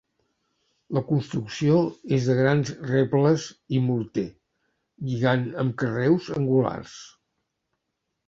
[0.97, 1.75] La construcció
[2.17, 3.45] és de grans rebles
[3.79, 4.25] i morter,
[5.09, 6.97] lligant amb carreus angulars.